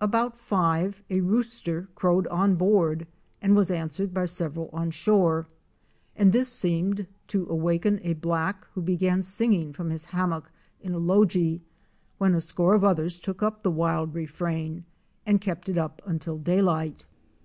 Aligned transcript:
About 0.00 0.36
five 0.36 1.02
a 1.10 1.22
rooster 1.22 1.88
crowed 1.96 2.28
on 2.28 2.54
board 2.54 3.04
and 3.40 3.56
was 3.56 3.68
answered 3.68 4.14
by 4.14 4.26
several 4.26 4.70
on 4.72 4.92
shore, 4.92 5.48
and 6.14 6.30
this 6.32 6.48
seemed 6.48 7.08
to 7.26 7.48
awaken 7.48 7.98
a 8.04 8.12
black 8.12 8.64
who 8.74 8.80
began 8.80 9.24
singing 9.24 9.72
from 9.72 9.90
his 9.90 10.04
hammock 10.04 10.52
in 10.80 10.94
a 10.94 10.98
logie, 10.98 11.62
when 12.18 12.32
a 12.32 12.40
score 12.40 12.74
of 12.74 12.84
others 12.84 13.18
took 13.18 13.42
up 13.42 13.64
the 13.64 13.72
wild 13.72 14.14
refrain 14.14 14.84
and 15.26 15.40
kept 15.40 15.68
it 15.68 15.76
up 15.76 16.00
until 16.06 16.38
daylight. 16.38 17.04